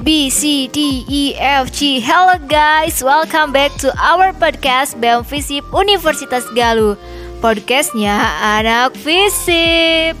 [0.00, 2.00] B, C, D, E, F, G.
[2.00, 6.96] Hello guys, welcome back to our podcast BEM Visip Universitas Galuh.
[7.44, 10.16] Podcastnya Anak Visip.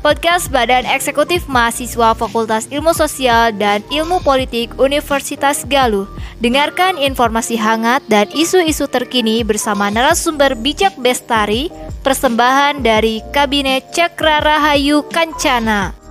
[0.00, 6.06] Podcast Badan Eksekutif Mahasiswa Fakultas Ilmu Sosial dan Ilmu Politik Universitas Galuh.
[6.38, 11.72] Dengarkan informasi hangat dan isu-isu terkini bersama narasumber bijak bestari
[12.06, 16.05] Persembahan dari Kabinet Cakra Rahayu Kancana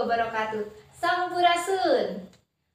[0.00, 0.64] wabarakatuh.
[0.96, 2.30] Sampurasun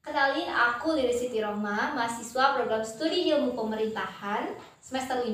[0.06, 5.34] Kenalin aku Lili Siti Roma, mahasiswa program studi ilmu pemerintahan semester 5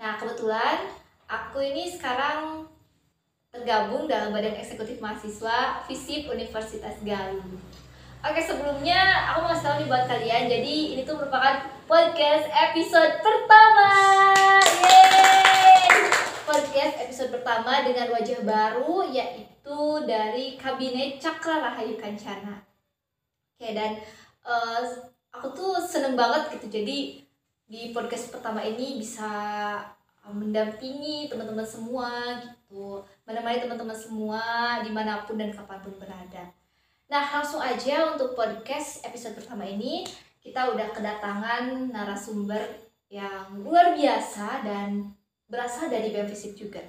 [0.00, 0.88] Nah kebetulan
[1.28, 2.64] aku ini sekarang
[3.52, 7.44] tergabung dalam badan eksekutif mahasiswa FISIP Universitas Galuh.
[8.24, 13.20] Oke sebelumnya aku mau kasih tau nih buat kalian Jadi ini tuh merupakan podcast episode
[13.20, 13.92] pertama.
[14.64, 16.08] Yeay!
[16.48, 19.49] Podcast episode pertama dengan wajah baru Yaitu
[20.02, 22.58] dari Kabinet Cakra Rahayu Kancana.
[23.54, 24.00] Oke dan
[24.42, 24.82] eh,
[25.30, 26.80] aku tuh seneng banget gitu.
[26.80, 27.22] Jadi
[27.70, 29.30] di podcast pertama ini bisa
[30.26, 33.04] eh, mendampingi teman-teman semua gitu.
[33.22, 34.42] Menemani teman-teman semua
[34.82, 36.50] di mana pun dan kapan pun berada.
[37.06, 40.02] Nah langsung aja untuk podcast episode pertama ini.
[40.40, 42.64] Kita udah kedatangan narasumber
[43.12, 45.12] yang luar biasa dan
[45.50, 46.80] berasal dari BEM juga.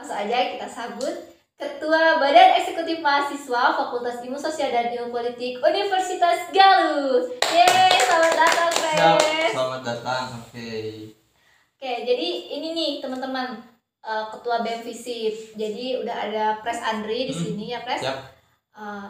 [0.00, 6.52] Langsung aja kita sambut Ketua Badan Eksekutif Mahasiswa Fakultas Ilmu Sosial dan Ilmu Politik Universitas
[6.52, 7.24] Galuh.
[7.48, 9.50] Yeay, selamat datang, Pres.
[9.50, 10.24] selamat datang.
[10.36, 10.68] Oke.
[11.72, 13.56] Oke, jadi ini nih teman-teman
[14.02, 15.56] eh, Ketua BEM Fisip.
[15.56, 18.04] Jadi udah ada Pres Andri di Hmm, sini ya, Pres.
[18.04, 18.18] siap.
[18.76, 19.08] Eh,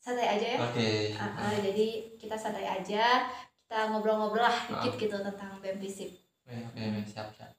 [0.00, 0.58] santai aja ya.
[0.64, 1.12] Oke.
[1.14, 3.28] Ah, ah, jadi kita santai aja,
[3.60, 4.98] kita ngobrol-ngobrol lah dikit Ah.
[4.98, 6.16] gitu tentang BEM Fisip.
[6.42, 7.52] Oke, oke, oke, siap, siap.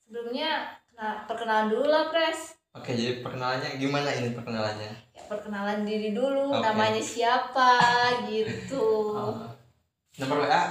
[0.00, 2.55] Sebelumnya kena- perkenalan dulu lah, Pres.
[2.76, 4.92] Oke, jadi perkenalannya gimana ini perkenalannya?
[5.16, 6.60] Ya, perkenalan diri dulu, Oke.
[6.60, 7.80] namanya siapa
[8.28, 8.84] gitu.
[9.16, 9.48] Oh.
[10.16, 10.62] Nomor WA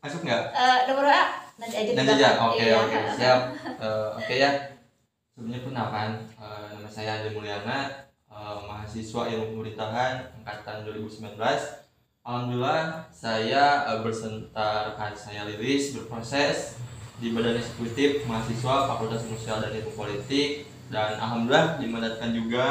[0.00, 0.44] masuk nggak?
[0.52, 1.24] Eh, nomor WA
[1.56, 2.28] nanti aja Nanti aja.
[2.46, 2.76] Oke, Iya.
[2.78, 3.40] oke, siap.
[3.80, 4.50] Eh, oke ya.
[5.32, 7.78] Sebelumnya perkenalkan, eh, nama saya Andi Mulyana,
[8.28, 11.84] eh, mahasiswa ilmu pemerintahan angkatan 2019.
[12.24, 16.76] Alhamdulillah saya eh, bersentar kan saya liris berproses
[17.20, 22.64] di Badan Eksekutif Mahasiswa Fakultas Sosial dan Ilmu Politik dan alhamdulillah dimandatkan juga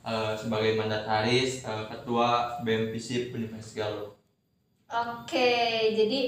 [0.00, 4.10] eh, sebagai mandataris eh, ketua BEM FISIP Universitas Galuh.
[4.86, 5.54] Oke,
[5.92, 6.20] jadi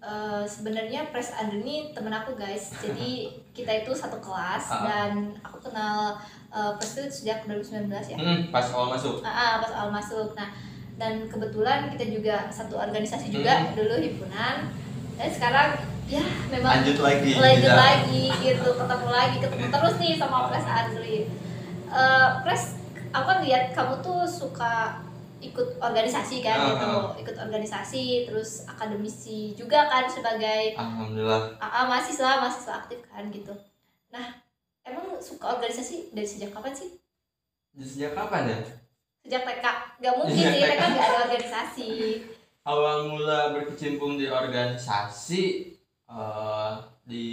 [0.00, 2.74] eh, sebenarnya Pres Andri ini temen aku guys.
[2.76, 4.82] Jadi kita itu satu kelas Ah.
[4.84, 6.18] dan aku kenal
[6.50, 8.16] eh, Pres itu sejak 2019 ya.
[8.18, 9.22] Hmm, pas awal masuk.
[9.22, 10.34] Ah, ah, pas awal masuk.
[10.34, 10.50] Nah,
[11.00, 13.72] dan kebetulan kita juga satu organisasi juga Hmm.
[13.72, 14.68] dulu himpunan.
[15.16, 15.80] Dan sekarang
[16.10, 17.32] ya memang Lanjut lagi.
[17.32, 17.78] lanjut Tidak.
[17.78, 21.16] lagi gitu, ketemu lagi, ketemu terus nih sama Pres Andri.
[21.86, 22.62] Eh, Pres,
[23.08, 24.98] aku kan lihat kamu tuh suka
[25.40, 26.90] ikut organisasi kan Ah, gitu,
[27.22, 31.56] ikut organisasi, terus akademisi juga kan sebagai Alhamdulillah.
[31.56, 33.54] AA mahasiswa, mahasiswa aktif kan gitu.
[34.10, 34.36] Nah,
[34.82, 36.90] emang suka organisasi dari sejak kapan sih?
[37.72, 38.58] Jadi Sejak kapan ya?
[39.22, 39.64] Sejak TK,
[39.96, 40.66] gak mungkin sih, TK.
[40.66, 41.88] TK gak ada organisasi.
[42.62, 45.72] awal mula berkecimpung di organisasi
[46.10, 46.72] eh,
[47.06, 47.26] di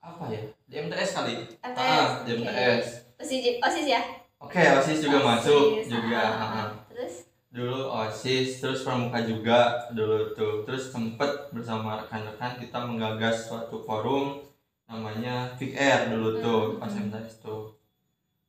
[0.00, 2.40] apa ya di MTS kali MTS, ah di oke.
[2.42, 2.84] MTS
[3.16, 4.00] OSIS, OSIS ya?
[4.38, 6.56] oke osis juga masuk OSIS, juga ah, ah, ah.
[6.56, 6.68] ah.
[6.92, 7.14] Terus?
[7.50, 14.44] dulu osis terus pramuka juga dulu tuh terus sempet bersama rekan-rekan kita menggagas suatu forum
[14.86, 17.10] namanya Air dulu tuh Hmm, pas hmm.
[17.10, 17.74] MTS tuh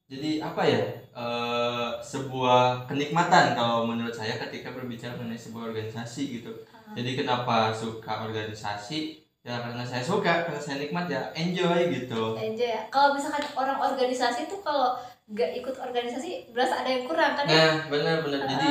[0.07, 0.83] jadi apa ya
[1.15, 6.51] eh, sebuah kenikmatan kalau menurut saya ketika berbicara mengenai sebuah organisasi gitu
[6.87, 12.35] Ah, jadi kenapa suka organisasi ya karena saya suka karena saya nikmat ya enjoy gitu
[12.35, 12.83] enjoy ya.
[12.87, 14.99] Kalau misalkan orang organisasi tuh kalau
[15.29, 17.55] gak ikut organisasi berasa ada yang kurang kan ya?
[17.55, 18.67] nah benar-benar jadi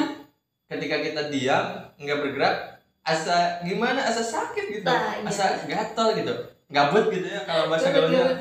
[0.69, 1.67] ketika kita diam
[1.97, 2.57] nggak bergerak
[3.03, 5.25] asa gimana asa sakit gitu Nah, iya.
[5.25, 6.35] asa gatel gitu
[6.69, 8.37] gabut gitu ya kalau bahasa gaulnya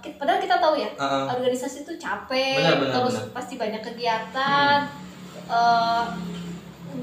[0.00, 1.24] ki- padahal kita tahu ya, Heeh.
[1.30, 3.32] organisasi tuh capek, Benar, benar, terus benar.
[3.32, 4.78] pasti banyak kegiatan.
[5.48, 6.02] eh,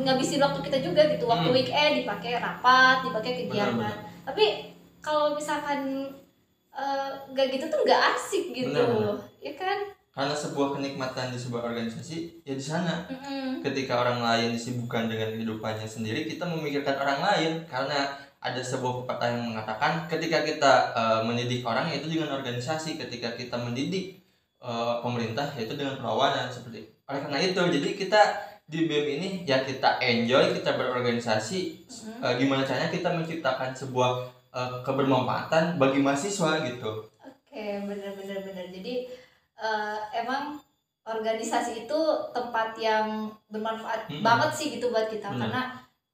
[0.01, 1.55] ngabisin waktu kita juga gitu, waktu Hmm.
[1.55, 3.79] weekend dipakai rapat, dipakai kegiatan.
[3.79, 4.45] Benar, Tapi
[4.99, 6.09] kalau misalkan
[6.71, 9.17] eh, nggak gitu tuh nggak asik gitu, Benar, benar.
[9.39, 9.79] ya kan?
[10.11, 13.59] karena sebuah kenikmatan di sebuah organisasi ya di sana Mm-mm.
[13.59, 19.27] ketika orang lain disibukkan dengan kehidupannya sendiri kita memikirkan orang lain karena ada sebuah pepatah
[19.27, 24.23] yang mengatakan ketika kita eh, mendidik orang yaitu dengan organisasi ketika kita mendidik
[24.63, 28.21] eh, pemerintah yaitu dengan perlawanan seperti oleh karena itu jadi kita
[28.65, 32.21] di BEM ini ya kita enjoy kita berorganisasi Mm-mm.
[32.25, 38.67] eh, gimana caranya kita menciptakan sebuah eh, kebermanfaatan bagi mahasiswa gitu Oke, bener-bener bener.
[38.67, 39.07] Jadi
[39.55, 40.59] eh, emang
[41.05, 41.99] organisasi itu
[42.33, 44.25] tempat yang bermanfaat Mm-mm.
[44.25, 45.47] banget sih gitu buat kita Bener.
[45.47, 45.63] karena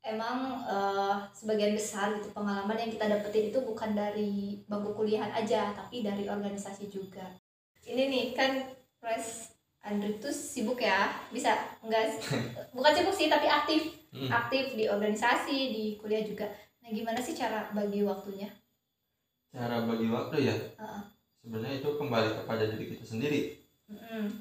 [0.03, 5.71] emang eh, sebagian besar gitu pengalaman yang kita dapetin itu bukan dari bangku kuliahan aja
[5.71, 7.23] tapi dari organisasi juga.
[7.87, 8.51] Ini nih kan
[9.01, 9.50] Pres
[9.81, 12.13] Andri tuh sibuk ya, bisa enggak
[12.75, 13.97] bukan sibuk sih tapi aktif.
[14.11, 14.27] Mm.
[14.27, 16.43] aktif di organisasi di kuliah juga.
[16.83, 18.51] Nah gimana sih cara bagi waktunya?
[19.51, 20.55] cara bagi waktu ya?
[20.55, 21.03] Heeh.
[21.43, 23.41] sebenarnya itu kembali kepada diri kita sendiri.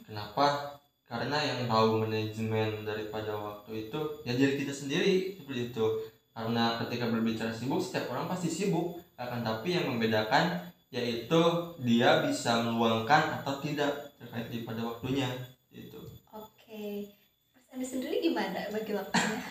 [0.06, 0.78] Kenapa?
[1.10, 5.86] Karena yang tahu manajemen daripada waktu itu ya diri kita sendiri seperti itu.
[6.30, 9.02] Karena ketika berbicara sibuk setiap orang pasti sibuk.
[9.18, 11.40] Akan tapi yang membedakan yaitu
[11.82, 15.26] dia bisa meluangkan atau tidak terkait daripada waktunya
[15.74, 15.98] itu
[16.30, 17.10] Oke,
[17.50, 19.42] Mas Anda sendiri gimana bagi waktunya?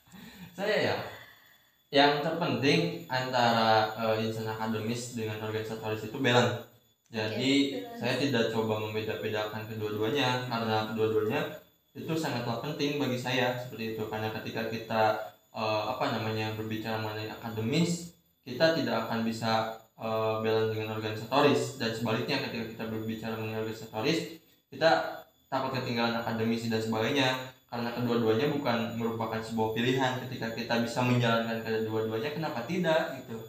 [0.58, 0.96] saya ya
[1.94, 6.66] yang terpenting antara eh, insan akademis dengan organisatoris itu balance
[7.14, 8.02] jadi balance.
[8.02, 11.40] saya tidak coba membeda-bedakan kedua-duanya karena kedua-duanya
[11.94, 15.02] itu sangatlah penting bagi saya seperti itu karena ketika kita
[15.54, 21.90] eh, apa namanya berbicara mengenai akademis kita tidak akan bisa eh, balance dengan organisatoris dan
[21.96, 24.36] sebaliknya ketika kita berbicara mengenai organisatoris
[24.68, 24.90] kita
[25.48, 27.32] takut ketinggalan akademisi dan sebagainya
[27.72, 33.40] karena kedua-duanya bukan merupakan sebuah pilihan ketika kita bisa menjalankan kedua-duanya kenapa tidak gitu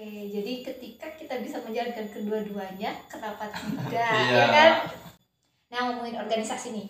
[0.00, 3.84] Oke, jadi ketika kita bisa menjalankan kedua-duanya, kenapa tidak?
[3.92, 4.32] Iya.
[4.32, 4.72] Ya kan?
[5.68, 6.88] Nah, ngomongin organisasi nih,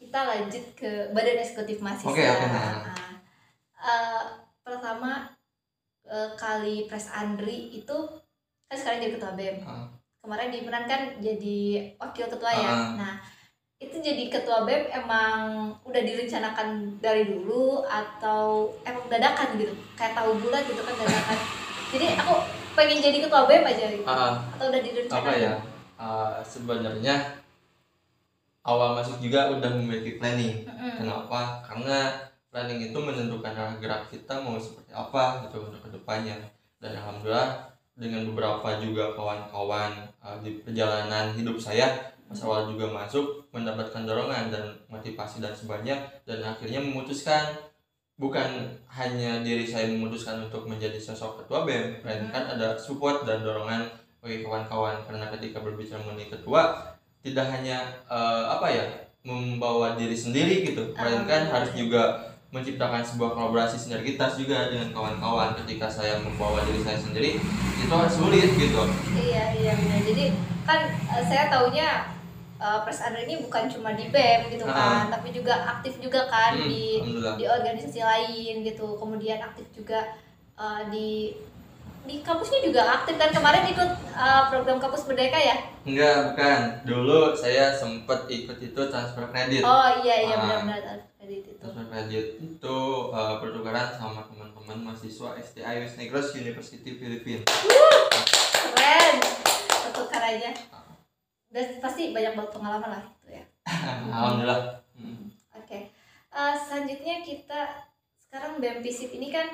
[0.00, 2.16] kita lanjut ke Badan Eksekutif Mahasiswa.
[2.16, 2.80] Oke, oke, nah.
[2.80, 3.12] Nah,
[3.76, 4.22] eh,
[4.64, 5.36] pertama
[6.08, 7.96] eh, kali Pres Andri itu
[8.66, 9.56] kan sekarang jadi ketua BEM.
[9.62, 9.86] Ah.
[10.22, 11.58] Kemarin diperankan jadi
[12.02, 12.70] wakil ketua ya.
[12.70, 12.88] Ah.
[12.98, 13.14] Nah,
[13.76, 20.40] itu jadi ketua BEM emang udah direncanakan dari dulu atau emang dadakan gitu kayak tahu
[20.40, 21.38] bulat gitu kan dadakan
[21.92, 22.34] jadi aku
[22.72, 25.54] pengen jadi ketua BEM aja gitu Ah, atau udah direncanakan apa ya
[26.00, 27.14] uh, sebenarnya
[28.64, 31.04] awal masuk juga udah memiliki planning Mm-mm.
[31.04, 32.16] kenapa karena
[32.48, 36.40] planning itu menentukan arah gerak kita mau seperti apa gitu untuk ke depannya
[36.80, 43.48] dan alhamdulillah dengan beberapa juga kawan-kawan uh, di perjalanan hidup saya pas awal juga masuk
[43.54, 45.96] mendapatkan dorongan dan motivasi dan sebagainya
[46.28, 47.56] dan akhirnya memutuskan
[48.20, 53.86] bukan hanya diri saya memutuskan untuk menjadi sosok ketua BEM melainkan ada support dan dorongan
[54.18, 56.92] bagi kawan-kawan karena ketika berbicara mengenai ketua
[57.22, 57.78] tidak hanya
[58.10, 58.84] eh, apa ya
[59.26, 61.60] membawa diri sendiri gitu melainkan Ah.
[61.60, 67.30] harus juga menciptakan sebuah kolaborasi sinergitas juga dengan kawan-kawan ketika saya membawa diri saya sendiri
[67.76, 68.82] itu sulit gitu.
[69.12, 70.00] Iya iya benar.
[70.02, 70.24] Jadi
[70.62, 72.06] kan eh, saya taunya
[72.56, 76.54] eh, Pres Andri ini bukan cuma di BEM gitu kan tapi juga aktif juga kan
[76.54, 77.02] Hmm, di
[77.36, 78.94] di organisasi lain gitu.
[78.94, 80.14] Kemudian aktif juga
[80.54, 81.34] eh, di
[82.06, 83.18] di kampusnya juga aktif.
[83.18, 85.56] Kan kemarin ikut eh, program kampus merdeka ya?
[85.82, 86.60] Enggak bukan.
[86.86, 89.66] Dulu saya sempat ikut itu transfer kredit.
[89.66, 90.42] Oh iya iya Ah.
[90.62, 91.66] benar-benar kredit itu.
[92.38, 92.78] Itu
[93.10, 97.42] eh, pertukaran sama teman-teman mahasiswa STI West Negros University Filipina.
[97.42, 99.14] Keren.
[99.66, 100.50] Pertukar aja.
[101.50, 103.44] Dan pasti banyak banget pengalaman lah itu ya.
[104.14, 104.78] Alhamdulillah.
[104.94, 105.26] Hmm.
[105.52, 105.78] oke.
[106.30, 107.60] Eh, selanjutnya kita
[108.16, 109.48] sekarang BEM FISIP ini kan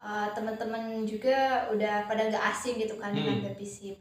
[0.00, 3.52] eh, teman-teman juga udah pada nggak asing gitu kan dengan Hmm.
[3.52, 3.96] BEM FISIP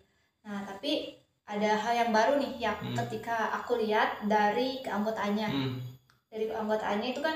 [0.47, 1.11] nah tapi
[1.43, 2.95] ada hal yang baru nih yang Hmm.
[2.95, 5.47] ketika aku lihat dari keanggotaannya.
[5.51, 5.75] Hmm.
[6.37, 7.33] Dari keanggotaannya itu kan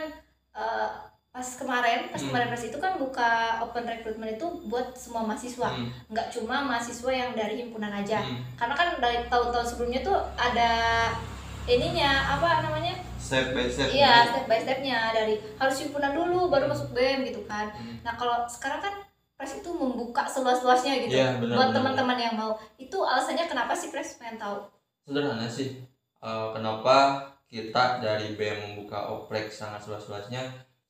[0.54, 0.88] eh,
[1.32, 2.28] pas kemarin pas Hmm.
[2.28, 5.64] kemarin pas itu kan buka open recruitment itu buat semua mahasiswa.
[5.66, 5.90] Hmm.
[6.08, 8.22] nggak cuma mahasiswa yang dari himpunan aja.
[8.22, 8.46] Hmm.
[8.54, 10.72] karena kan dari tahun-tahun sebelumnya tuh ada
[11.66, 13.00] ininya apa namanya?
[13.18, 13.88] Step by step.
[13.90, 15.14] Iya step by stepnya.
[15.14, 17.72] Dari harus himpunan dulu baru masuk BEM gitu kan.
[17.72, 17.98] Hmm.
[18.04, 18.94] nah kalau sekarang kan
[19.34, 22.54] pres itu membuka seluas-luasnya gitu Iya, benar, buat teman-teman yang mau.
[22.78, 24.62] Itu alasannya kenapa sih pres pengen tahu?
[25.02, 25.82] Sederhana sih.
[26.22, 30.40] Eh, kenapa kita dari BEM membuka oprek sangat seluas-luasnya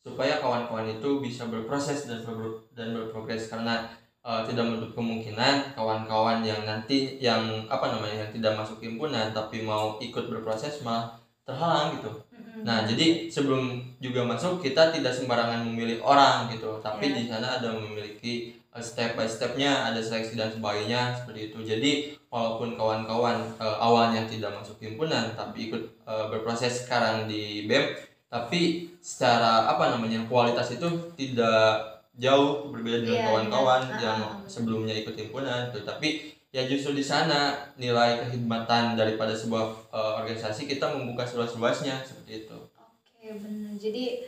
[0.01, 3.89] supaya kawan-kawan itu bisa berproses dan ber- dan berprogres karena
[4.22, 9.65] eh, tidak menutup kemungkinan kawan-kawan yang nanti yang apa namanya yang tidak masuk himpunan tapi
[9.65, 12.62] mau ikut berproses malah terhalang gitu Mm-mm.
[12.62, 17.18] Nah, jadi sebelum juga masuk kita tidak sembarangan memilih orang gitu, tapi Iya.
[17.18, 21.60] di sana ada memiliki uh, step by stepnya, ada seleksi dan sebagainya seperti itu.
[21.60, 21.92] Jadi
[22.32, 27.92] walaupun kawan-kawan uh, awalnya tidak masuk himpunan, tapi ikut uh, berproses sekarang di BEM,
[28.32, 30.88] tapi secara apa namanya kualitas itu
[31.20, 31.84] tidak
[32.16, 34.00] jauh berbeda dengan Iya, kawan-kawan iya.
[34.00, 34.48] yang Ah, ah, ah.
[34.48, 40.92] sebelumnya ikut himpunan, tapi ya justru di sana nilai kehidmatan daripada sebuah uh, organisasi kita
[40.92, 42.56] membuka seluas-luasnya seperti itu.
[42.56, 43.72] oke benar.
[43.80, 44.28] Jadi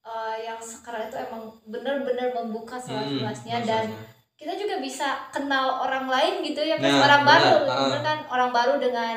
[0.00, 3.84] eh, yang sekarang itu emang benar-benar membuka seluas-luasnya Hmm, dan
[4.40, 6.80] kita juga bisa kenal orang lain gitu ya.
[6.80, 7.80] Nah, orang baru, benar, ah.
[7.84, 8.18] bener kan?
[8.32, 9.16] Orang baru dengan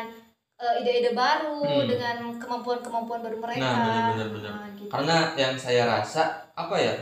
[0.59, 1.87] eh, ide-ide baru, Hmm.
[1.87, 3.63] dengan kemampuan-kemampuan baru mereka.
[3.63, 4.51] Nah, benar-benar benar.
[4.51, 4.89] Nah, gitu.
[4.91, 6.23] Karena yang saya rasa
[6.53, 6.93] apa ya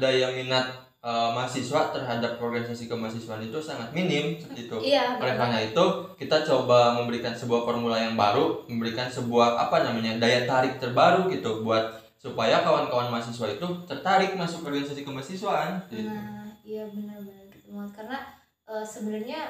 [0.00, 0.66] daya minat
[1.04, 4.76] eh, mahasiswa terhadap organisasi kemahasiswaan itu sangat minim seperti itu.
[4.80, 5.84] Iya, Oleh karena itu
[6.16, 11.60] kita coba memberikan sebuah formula yang baru, memberikan sebuah apa namanya daya tarik terbaru gitu
[11.60, 15.76] buat supaya kawan-kawan mahasiswa itu tertarik masuk organisasi kemahasiswaan.
[15.92, 16.08] gitu.
[16.08, 17.92] Nah, iya benar-benar gitu banget.
[18.00, 18.18] Karena
[18.64, 19.40] eh, sebenarnya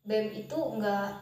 [0.00, 1.20] BEM itu enggak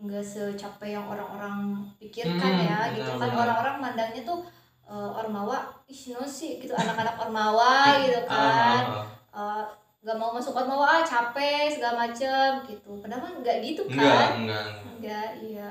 [0.00, 4.40] enggak secapek yang orang-orang pikirkan Hmm, ya gitu kan orang-orang mandangnya tuh
[4.88, 7.72] eh, ormawa ih no sih gitu anak-anak ormawa
[8.04, 9.04] gitu kan Ah,
[9.36, 9.64] ah, Eh,
[10.00, 13.92] nggak mau masuk ormawa ah capek segala macem gitu padahal nggak gitu ah.
[13.92, 14.92] enggak, kan enggak, enggak.
[14.96, 15.68] enggak iya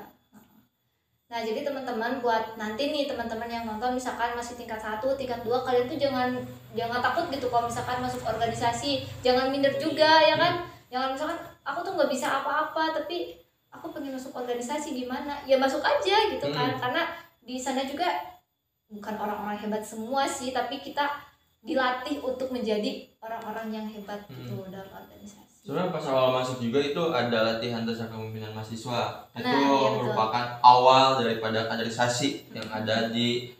[1.29, 5.61] nah jadi teman-teman buat nanti nih teman-teman yang nonton misalkan masih tingkat satu tingkat dua
[5.61, 6.33] kalian tuh jangan
[6.73, 9.05] jangan takut gitu kalau misalkan masuk organisasi.
[9.25, 10.65] Jangan minder juga ya kan?
[10.89, 13.37] Jangan misalkan aku tuh nggak bisa apa-apa tapi
[13.69, 15.41] aku pengen masuk organisasi gimana?
[15.45, 16.77] Ya masuk aja gitu kan.
[16.77, 17.09] Karena
[17.41, 18.05] di sana juga
[18.89, 21.05] bukan orang-orang hebat semua sih tapi kita
[21.61, 26.97] dilatih untuk menjadi orang-orang yang hebat gitu dalam organisasi Sebenarnya pas awal masuk juga itu
[27.13, 29.29] ada latihan dasar kepemimpinan mahasiswa.
[29.37, 29.97] Itu Nah, iya betul.
[30.01, 33.53] merupakan awal daripada kaderisasi yang ada di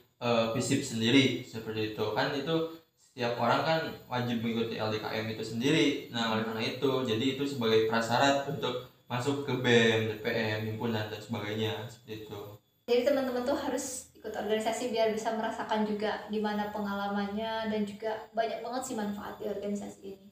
[0.58, 2.06] FISIP sendiri seperti itu.
[2.18, 6.10] Kan itu setiap orang kan wajib mengikuti LDKM itu sendiri.
[6.10, 11.22] Nah, oleh karena itu, jadi itu sebagai prasyarat untuk masuk ke BEM, DPM, himpunan dan
[11.22, 12.42] sebagainya seperti itu.
[12.89, 18.66] jadi teman-teman tuh harus ikut organisasi biar bisa merasakan juga gimana pengalamannya dan juga banyak
[18.66, 20.30] banget sih manfaat di organisasi ini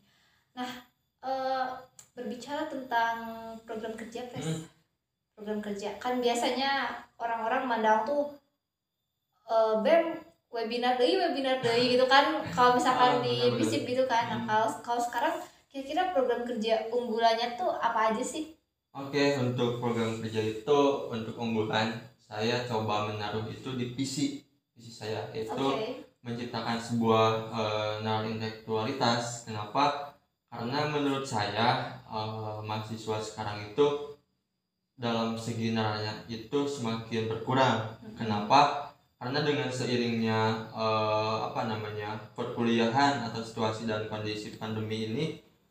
[0.57, 0.65] nah
[1.23, 1.65] eh,
[2.13, 3.17] berbicara tentang
[3.61, 4.65] program kerja Pres Hmm.
[5.33, 8.33] program kerja kan biasanya orang-orang mandang tuh
[9.47, 14.27] eh, bem webinar deh webinar deh gitu kan kalau misalkan Ah, di bisip gitu kan
[14.27, 14.47] nah Hmm.
[14.47, 15.35] kalau kalau sekarang
[15.67, 18.55] kira-kira program kerja unggulannya tuh apa aja sih
[18.89, 24.41] Oke, untuk program kerja itu untuk unggulan saya coba menaruh itu di PC
[24.73, 29.45] PC saya itu oke menciptakan sebuah eh, nalar intelektualitas.
[29.45, 30.06] Kenapa?
[30.47, 34.15] Karena menurut saya eh, mahasiswa sekarang itu
[34.97, 37.99] dalam segi nalarnya itu semakin berkurang.
[38.17, 38.89] Kenapa?
[39.17, 45.25] Karena dengan seiringnya eh, apa namanya perkuliahan atau situasi dan kondisi pandemi ini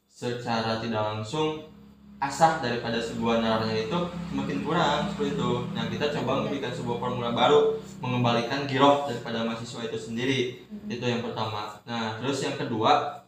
[0.07, 1.77] secara tidak langsung
[2.17, 3.99] asah daripada sebuah nalarnya itu
[4.33, 5.51] semakin kurang seperti itu.
[5.77, 10.41] Nah kita coba memberikan sebuah formula baru mengembalikan giroh daripada mahasiswa itu sendiri
[10.89, 11.77] itu yang pertama.
[11.85, 13.21] Nah terus yang kedua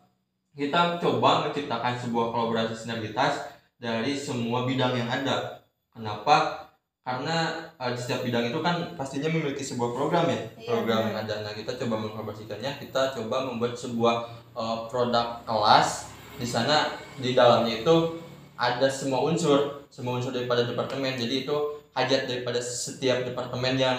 [0.59, 3.47] kita coba menciptakan sebuah kolaborasi sinergitas
[3.79, 5.63] dari semua bidang yang ada.
[5.95, 6.67] Kenapa?
[7.07, 11.17] Karena eh, di setiap bidang itu kan pastinya memiliki sebuah program ya, Iya, program yang
[11.23, 11.35] ada.
[11.47, 14.15] Nah kita coba mengkolaborasikannya, kita coba membuat sebuah
[14.59, 16.91] eh, produk kelas di sana
[17.23, 18.19] di dalamnya itu
[18.59, 21.15] ada semua unsur, semua unsur daripada departemen.
[21.15, 21.57] Jadi itu
[21.95, 23.99] hajat daripada setiap departemen yang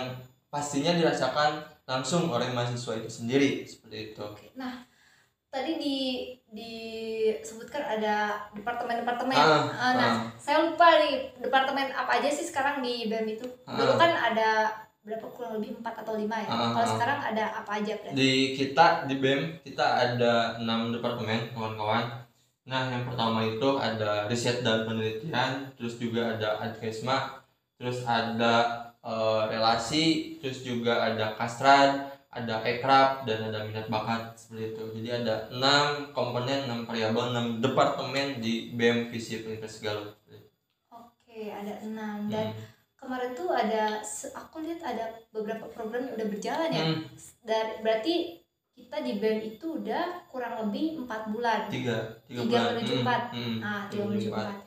[0.51, 4.25] pastinya dirasakan langsung oleh mahasiswa itu sendiri seperti itu.
[4.53, 4.88] Nah,
[5.49, 5.97] tadi di
[6.49, 9.37] disebutkan ada departemen-departemen.
[9.37, 10.15] Ah, Ah, nah, ah.
[10.37, 13.45] saya lupa nih departemen apa aja sih sekarang di BEM itu.
[13.65, 13.97] Dulu Ah.
[13.97, 14.49] kan ada
[15.01, 16.49] berapa kurang lebih empat atau lima ya.
[16.49, 16.93] Ah, Kalau ah.
[16.97, 18.17] sekarang ada apa aja berarti?
[18.17, 22.05] Di kita di BEM kita ada enam departemen kawan-kawan.
[22.69, 27.41] Nah yang pertama itu ada riset dan penelitian, terus juga ada adkesma,
[27.77, 34.77] terus ada eh, relasi, terus juga ada kastrad, ada ekrab dan ada minat bakat seperti
[34.77, 34.83] itu.
[35.01, 40.13] Jadi ada enam komponen, enam variabel, enam departemen di BEM Visi Universitas Galuh.
[40.89, 42.61] Oke, ada enam dan Hmm.
[42.99, 43.97] kemarin tuh ada
[44.35, 46.83] aku lihat ada beberapa program yang udah berjalan ya.
[46.85, 47.01] Hmm,
[47.41, 48.37] Dan berarti
[48.73, 51.65] kita di BEM itu udah kurang lebih empat bulan.
[51.67, 51.97] tiga,
[52.29, 52.69] tiga, Tiga bulan.
[52.73, 53.21] menuju Hmm, empat.
[53.33, 54.57] hmm, Nah, tiga tiga menuju empat.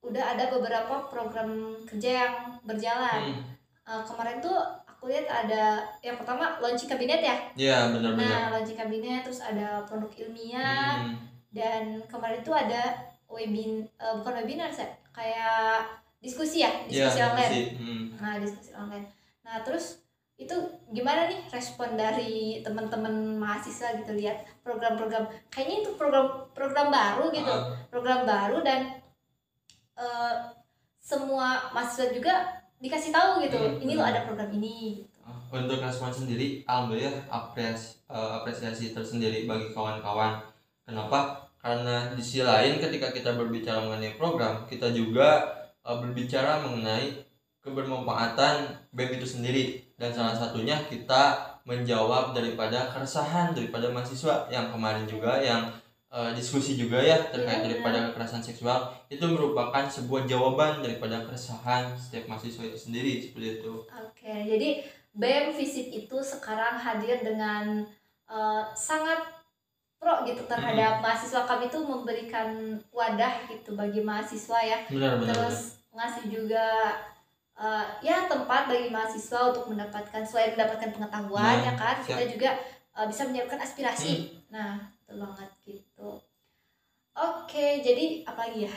[0.00, 1.50] Udah ada beberapa program
[1.84, 3.22] kerja yang berjalan.
[3.34, 3.42] Hmm,
[3.90, 4.54] Eh, kemarin tuh
[5.00, 7.36] aku lihat ada yang pertama launching kabinet ya.
[7.56, 8.28] Iya benar-benar.
[8.28, 11.16] Nah, launching kabinet terus ada produk ilmiah Hmm,
[11.48, 15.88] dan kemarin tuh ada webin eh, bukan webinar sih, kayak
[16.20, 17.48] diskusi ya, Iya, diskusi online.
[17.48, 17.80] diskusi.
[17.80, 18.04] Hmm.
[18.20, 19.06] Nah, diskusi online.
[19.40, 20.04] Nah, terus
[20.36, 20.52] itu
[20.90, 27.48] gimana nih respon dari teman-teman mahasiswa gitu lihat program-program kayaknya itu program program baru gitu
[27.48, 27.72] Ah.
[27.88, 29.00] program baru dan
[29.96, 30.34] eh,
[31.00, 34.12] semua mahasiswa juga dikasih tahu gitu Hmm, ini loh hmm.
[34.16, 35.20] ada program ini gitu.
[35.52, 40.42] Untuk respon sendiri, alhamdulillah apresiasi, eh, apresiasi tersendiri bagi kawan-kawan.
[40.82, 41.46] Kenapa?
[41.60, 45.44] Karena di sisi lain ketika kita berbicara mengenai program, kita juga
[45.84, 47.20] eh, berbicara mengenai
[47.60, 49.66] kebermanfaatan BEM itu sendiri.
[50.00, 51.36] dan salah satunya kita
[51.68, 55.68] menjawab daripada keresahan daripada mahasiswa yang kemarin juga yang
[56.10, 61.94] uh, diskusi juga ya terkait Iya, daripada kekerasan seksual itu merupakan sebuah jawaban daripada keresahan
[61.94, 63.72] setiap mahasiswa itu sendiri seperti itu.
[63.86, 64.68] Oke, jadi
[65.14, 67.82] BEM Visip itu sekarang hadir dengan
[68.30, 69.40] uh, sangat
[70.00, 74.78] pro gitu terhadap mahasiswa kami itu memberikan wadah gitu bagi mahasiswa ya.
[74.88, 75.20] Benar benar.
[75.20, 75.34] benar.
[75.36, 75.58] Terus
[75.90, 76.66] ngasih juga
[77.58, 82.16] uh, ya tempat bagi mahasiswa untuk mendapatkan selain mendapatkan pengetahuan Nah, ya kan, siap.
[82.16, 82.50] kita juga
[82.96, 84.40] uh, bisa menyiapkan aspirasi.
[84.48, 84.80] Nah,
[85.12, 86.08] banget gitu.
[87.12, 88.74] Oke, jadi apa lagi ya?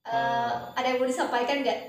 [0.00, 1.80] Uh, Eh, ada yang mau disampaikan nggak?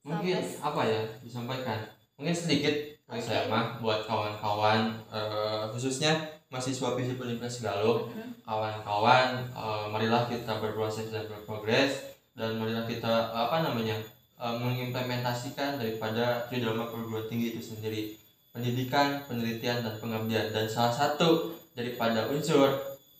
[0.00, 1.78] mungkin Sampai- apa ya disampaikan
[2.16, 2.72] mungkin sedikit
[3.04, 6.16] dari saya mah buat kawan-kawan eh, khususnya
[6.48, 8.40] mahasiswa FISIP Universitas Galuh Mhm.
[8.40, 14.00] kawan-kawan eh, marilah kita berproses dan berprogres dan marilah kita apa namanya
[14.40, 18.16] mengimplementasikan daripada Tridharma perguruan tinggi itu sendiri
[18.50, 22.68] pendidikan penelitian dan pengabdian dan salah satu daripada unsur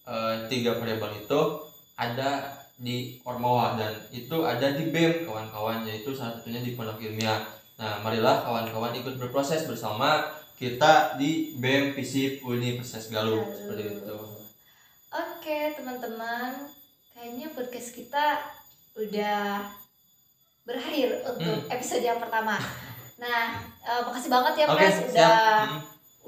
[0.04, 1.40] eh, tiga variabel itu
[1.95, 7.45] ada di Ormawa dan itu ada di BEM kawan-kawan yaitu salah satunya di Pondok Ilmiah.
[7.76, 10.25] Nah, marilah kawan-kawan ikut berproses bersama
[10.57, 14.19] kita di BEM FISIP Universitas Galuh seperti itu.
[15.11, 16.69] Oke, teman-teman.
[17.12, 18.26] Kayaknya podcast kita
[18.97, 19.61] udah
[20.64, 21.73] berakhir untuk Hmm.
[21.73, 22.57] episode yang pertama.
[23.16, 23.45] Nah,
[23.85, 25.09] eh, makasih banget ya Pres siap.
[25.12, 25.37] udah
[25.69, 25.80] Hmm.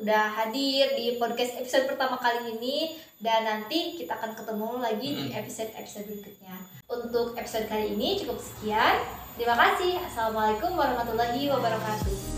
[0.03, 5.25] Udah hadir di podcast episode pertama kali ini dan nanti kita akan ketemu lagi di
[5.31, 6.59] episode-episode berikutnya.
[6.91, 8.99] Untuk episode kali ini cukup sekian.
[9.39, 10.03] Terima kasih.
[10.03, 12.32] Assalamualaikum warahmatullahi wabarakatuh.